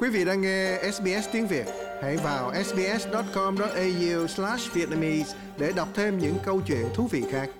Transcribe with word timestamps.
Quý 0.00 0.08
vị 0.08 0.24
đang 0.24 0.40
nghe 0.40 0.78
SBS 0.92 1.28
tiếng 1.32 1.46
Việt, 1.46 1.66
hãy 2.02 2.16
vào 2.16 2.52
sbs.com.au/vietnamese 2.64 5.36
để 5.58 5.72
đọc 5.72 5.88
thêm 5.94 6.18
những 6.18 6.38
câu 6.44 6.60
chuyện 6.66 6.86
thú 6.94 7.08
vị 7.10 7.24
khác. 7.30 7.50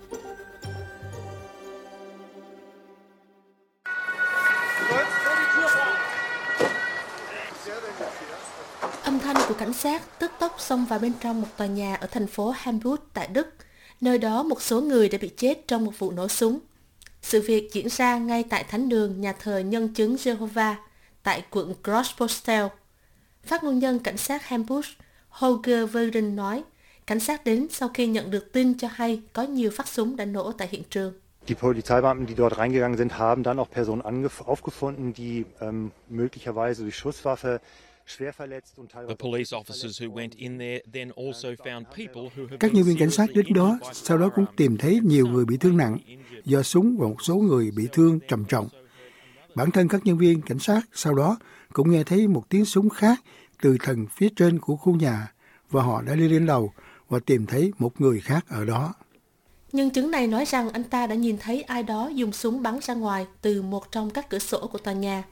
Âm 9.03 9.19
thanh 9.19 9.37
của 9.49 9.55
cảnh 9.55 9.73
sát 9.73 10.03
tức 10.19 10.31
tốc 10.39 10.55
xông 10.59 10.85
vào 10.85 10.99
bên 10.99 11.13
trong 11.21 11.41
một 11.41 11.49
tòa 11.57 11.67
nhà 11.67 11.95
ở 11.95 12.07
thành 12.07 12.27
phố 12.27 12.55
Hamburg 12.57 13.01
tại 13.15 13.29
Đức, 13.33 13.47
nơi 14.01 14.19
đó 14.19 14.43
một 14.43 14.63
số 14.63 14.81
người 14.81 15.09
đã 15.09 15.19
bị 15.21 15.31
chết 15.37 15.69
trong 15.69 15.85
một 15.85 15.93
vụ 15.99 16.11
nổ 16.11 16.29
súng. 16.29 16.59
Sự 17.23 17.43
việc 17.43 17.71
diễn 17.73 17.89
ra 17.89 18.19
ngay 18.19 18.45
tại 18.51 18.65
thánh 18.65 18.89
đường 18.89 19.21
nhà 19.21 19.33
thờ 19.33 19.59
Nhân 19.59 19.95
chứng 19.95 20.17
Jehovah 20.17 20.75
tại 21.23 21.43
quận 21.51 21.75
Grosspostel. 21.85 22.67
Phát 23.45 23.65
ngôn 23.65 23.79
nhân 23.79 23.99
cảnh 23.99 24.17
sát 24.17 24.49
Hamburg 24.49 24.87
Holger 25.29 25.91
Verden 25.93 26.37
nói, 26.37 26.63
cảnh 27.07 27.21
sát 27.21 27.45
đến 27.45 27.67
sau 27.71 27.89
khi 27.95 28.07
nhận 28.07 28.31
được 28.31 28.53
tin 28.53 28.79
cho 28.79 28.89
hay 28.93 29.23
có 29.33 29.43
nhiều 29.43 29.71
phát 29.71 29.89
súng 29.89 30.17
đã 30.17 30.25
nổ 30.25 30.53
tại 30.53 30.69
hiện 30.71 30.83
trường. 30.91 31.13
Die 31.49 31.55
Polizeibeamten, 31.55 32.27
die 32.27 32.35
dort 32.37 32.57
reingegangen 32.57 32.97
sind, 32.97 33.13
haben 33.13 33.43
dann 33.43 33.59
auch 33.59 33.71
Personen 33.75 34.03
aufgefunden, 34.47 35.13
die 35.15 35.45
ähm, 35.61 35.91
möglicherweise 36.11 36.83
durch 36.83 36.95
Schusswaffe 36.95 37.59
schwer 38.09 38.33
verletzt 38.33 38.79
und 38.79 38.91
teilweise... 38.93 39.17
The 39.17 39.29
police 39.31 39.57
officers 39.57 40.01
who 40.01 40.15
went 40.15 40.35
in 40.35 40.59
there 40.59 40.83
then 40.93 41.13
also 41.17 41.49
found 41.65 41.87
people 41.97 42.31
who 42.37 42.43
have 42.43 42.59
Các 42.61 42.75
nhân 42.75 42.85
viên 42.85 42.99
cảnh 42.99 43.11
sát 43.11 43.27
đến 43.35 43.47
đó 43.55 43.79
sau 43.93 44.19
đó 44.19 44.31
cũng 44.35 44.47
tìm 44.57 44.77
thấy 44.77 45.01
nhiều 45.03 45.27
người 45.27 45.45
bị 45.45 45.57
thương 45.57 45.77
nặng 45.77 45.99
do 46.45 46.63
súng 46.63 46.97
và 46.99 47.09
một 47.09 47.23
số 47.23 47.37
người 47.37 47.71
bị 47.77 47.89
thương 47.93 48.19
trầm 48.29 48.45
trọng. 48.45 48.69
Bản 49.59 49.71
thân 49.71 49.89
các 49.89 50.01
nhân 50.05 50.19
viên 50.19 50.43
cảnh 50.43 50.59
sát 50.59 50.81
sau 50.95 51.15
đó 51.15 51.37
cũng 51.73 51.91
nghe 51.91 52.05
thấy 52.05 52.29
một 52.29 52.45
tiếng 52.49 52.65
súng 52.65 52.89
khác 52.89 53.21
từ 53.63 53.77
tầng 53.87 54.07
phía 54.17 54.29
trên 54.37 54.59
của 54.59 54.77
khu 54.77 54.95
nhà 54.95 55.33
và 55.71 55.83
họ 55.83 56.03
đã 56.03 56.15
đi 56.15 56.29
lên 56.29 56.47
lầu 56.47 56.73
và 57.09 57.19
tìm 57.27 57.47
thấy 57.47 57.73
một 57.79 58.01
người 58.01 58.21
khác 58.21 58.45
ở 58.49 58.65
đó. 58.65 58.95
Nhân 59.73 59.91
chứng 59.91 60.11
này 60.11 60.27
nói 60.27 60.45
rằng 60.45 60.71
anh 60.71 60.85
ta 60.85 61.07
đã 61.07 61.15
nhìn 61.15 61.39
thấy 61.39 61.63
ai 61.63 61.83
đó 61.83 62.09
dùng 62.09 62.33
súng 62.33 62.63
bắn 62.63 62.79
ra 62.83 62.95
ngoài 62.95 63.27
từ 63.43 63.63
một 63.63 63.93
trong 63.93 64.11
các 64.11 64.31
cửa 64.31 64.39
sổ 64.39 64.67
của 64.67 64.79
tòa 64.79 64.95
nhà 64.95 65.23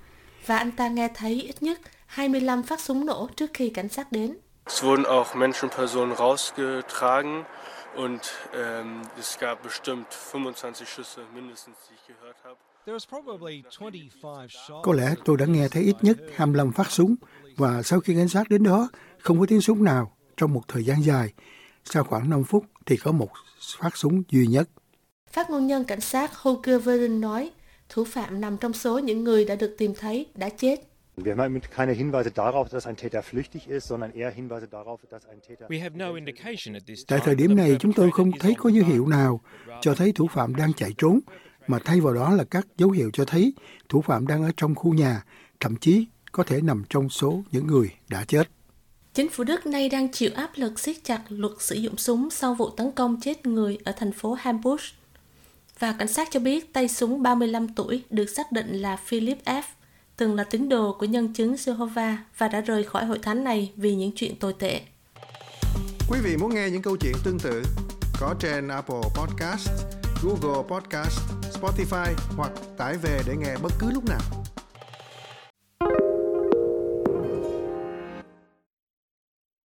và 0.47 0.59
anh 0.59 0.73
ta 0.73 0.89
nghe 0.89 1.09
thấy 1.15 1.43
ít 1.43 1.63
nhất 1.63 1.81
25 2.07 2.63
phát 2.63 2.81
súng 2.81 3.07
nổ 3.07 3.29
trước 3.37 3.51
khi 3.55 3.69
cảnh 3.69 3.89
sát 3.89 4.13
đến. 4.13 4.37
Es 4.67 4.85
wurden 4.85 5.05
auch 5.05 5.37
Menschenpersonen 5.37 6.17
rausgetragen 6.17 7.43
und 7.97 8.21
ähm, 8.55 9.03
es 9.19 9.39
gab 9.39 9.63
bestimmt 9.63 10.07
25 10.33 10.89
Schüsse 10.89 11.21
mindestens, 11.35 11.77
die 11.89 11.95
ich 11.95 12.07
gehört 12.07 12.37
habe. 12.45 12.57
There 12.85 12.95
was 12.95 13.07
probably 13.07 13.65
25 13.79 14.51
shots. 14.51 14.83
Có 14.83 14.93
lẽ 14.93 15.15
tôi 15.25 15.37
đã 15.37 15.47
nghe 15.47 15.69
thấy 15.69 15.83
ít 15.83 15.97
nhất 16.03 16.17
25 16.35 16.73
phát 16.73 16.91
súng 16.91 17.15
và 17.57 17.83
sau 17.83 18.01
khi 18.01 18.15
cảnh 18.15 18.29
sát 18.29 18.49
đến 18.49 18.63
đó 18.63 18.89
không 19.19 19.41
có 19.41 19.47
tiếng 19.47 19.61
súng 19.61 19.85
nào 19.85 20.17
trong 20.37 20.53
một 20.53 20.63
thời 20.69 20.85
gian 20.85 21.05
dài. 21.05 21.33
Sau 21.85 22.05
khoảng 22.05 22.31
5 22.31 22.45
phút 22.45 22.65
thì 22.87 22.97
có 22.97 23.13
một 23.13 23.31
phát 23.79 23.97
súng 23.97 24.23
duy 24.31 24.47
nhất. 24.47 24.69
Phát 25.31 25.51
ngôn 25.51 25.67
nhân 25.67 25.85
cảnh 25.85 26.01
sát 26.01 26.37
Holger 26.37 26.85
Verden 26.85 27.21
nói, 27.21 27.51
thủ 27.89 28.05
phạm 28.05 28.41
nằm 28.41 28.57
trong 28.57 28.73
số 28.73 28.99
những 28.99 29.25
người 29.25 29.45
đã 29.45 29.55
được 29.55 29.75
tìm 29.79 29.95
thấy 29.95 30.27
đã 30.35 30.49
chết. 30.49 30.96
Wir 31.17 31.34
haben 31.34 31.61
keine 31.75 31.92
Hinweise 31.92 32.31
darauf, 32.31 32.69
dass 32.69 32.86
ein 32.86 32.97
Täter 32.97 33.22
flüchtig 33.22 33.69
ist, 33.69 33.89
sondern 33.89 34.12
eher 34.12 34.31
Hinweise 34.31 34.69
darauf, 34.69 35.00
dass 35.11 35.25
ein 35.27 35.41
Täter... 35.41 35.67
We 35.69 35.83
have 35.83 35.97
no 35.97 36.14
indication 36.14 36.75
at 36.75 36.83
this 36.86 37.06
Tại 37.06 37.19
time 37.19 37.25
thời 37.25 37.34
điểm 37.34 37.56
này 37.56 37.77
chúng 37.81 37.92
tôi 37.92 38.11
không 38.11 38.31
thấy 38.41 38.55
có 38.59 38.70
dấu 38.70 38.84
hiệu 38.84 39.06
nào 39.06 39.41
cho 39.81 39.94
thấy 39.94 40.12
thủ 40.12 40.27
phạm 40.27 40.56
đang 40.56 40.72
chạy 40.72 40.94
trốn, 40.98 41.20
mà 41.67 41.78
thay 41.84 42.00
vào 42.00 42.14
đó 42.14 42.34
là 42.34 42.44
các 42.44 42.67
dấu 42.77 42.91
hiệu 42.91 43.11
cho 43.12 43.25
thấy 43.25 43.53
thủ 43.89 44.00
phạm 44.00 44.27
đang 44.27 44.42
ở 44.42 44.50
trong 44.56 44.75
khu 44.75 44.94
nhà, 44.94 45.25
thậm 45.61 45.77
chí 45.77 46.06
có 46.33 46.42
thể 46.42 46.61
nằm 46.61 46.84
trong 46.89 47.09
số 47.09 47.42
những 47.53 47.67
người 47.67 47.91
đã 48.09 48.25
chết. 48.25 48.49
Chính 49.15 49.28
phủ 49.28 49.44
Đức 49.44 49.66
nay 49.66 49.88
đang 49.88 50.12
chịu 50.12 50.31
áp 50.34 50.50
lực 50.56 50.78
siết 50.78 50.97
chặt 51.05 51.22
luật 51.28 51.53
sử 51.59 51.75
dụng 51.75 51.97
súng 51.97 52.31
sau 52.31 52.55
vụ 52.55 52.71
tấn 52.71 52.93
công 52.93 53.21
chết 53.21 53.47
người 53.47 53.78
ở 53.84 53.93
thành 53.97 54.12
phố 54.12 54.34
Hamburg. 54.34 54.82
Và 55.78 55.93
cảnh 55.99 56.09
sát 56.09 56.28
cho 56.31 56.41
biết 56.41 56.72
tay 56.72 56.88
súng 56.88 57.22
35 57.22 57.69
tuổi 57.69 58.05
được 58.10 58.31
xác 58.31 58.53
định 58.53 58.72
là 58.72 58.97
Philip 58.97 59.38
F., 59.44 59.62
từng 60.16 60.34
là 60.34 60.44
tín 60.44 60.69
đồ 60.69 60.97
của 60.99 61.06
nhân 61.06 61.32
chứng 61.32 61.54
Jehovah 61.54 62.16
và 62.38 62.49
đã 62.49 62.60
rời 62.60 62.84
khỏi 62.84 63.04
hội 63.04 63.19
thánh 63.19 63.44
này 63.44 63.72
vì 63.77 63.94
những 63.94 64.12
chuyện 64.15 64.38
tồi 64.38 64.53
tệ. 64.53 64.81
Quý 66.10 66.19
vị 66.25 66.37
muốn 66.37 66.54
nghe 66.54 66.71
những 66.71 66.82
câu 66.82 66.97
chuyện 66.97 67.15
tương 67.25 67.38
tự 67.38 67.62
có 68.21 68.34
trên 68.41 68.69
Apple 68.69 69.03
Podcast, 69.15 69.69
Google 70.22 70.62
Podcast, 70.69 71.21
Spotify 71.60 72.12
hoặc 72.37 72.53
tải 72.76 72.94
về 72.94 73.21
để 73.26 73.37
nghe 73.37 73.56
bất 73.62 73.72
cứ 73.78 73.91
lúc 73.91 74.05
nào. 74.05 74.46